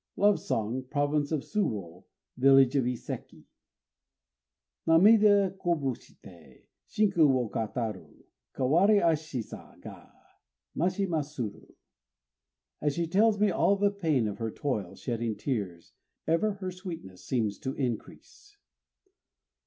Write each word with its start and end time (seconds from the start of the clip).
LOVE 0.17 0.39
SONG 0.39 0.85
(Province 0.89 1.31
of 1.31 1.41
Suwô, 1.41 2.05
village 2.35 2.75
of 2.75 2.85
Iséki) 2.85 3.43
Namida 4.87 5.55
koboshité 5.55 6.63
Shinku 6.87 7.27
wo 7.27 7.47
kataru, 7.47 8.11
Kawairashi 8.55 9.43
sa 9.43 9.75
ga 9.79 10.11
Mashimasuru! 10.75 11.75
As 12.81 12.95
she 12.95 13.05
tells 13.05 13.37
me 13.39 13.51
all 13.51 13.75
the 13.75 13.91
pain 13.91 14.27
of 14.27 14.39
her 14.39 14.49
toil, 14.49 14.95
shedding 14.95 15.35
tears, 15.35 15.93
ever 16.25 16.53
her 16.53 16.71
sweetness 16.71 17.23
seems 17.23 17.59
to 17.59 17.75
increase. 17.75 18.57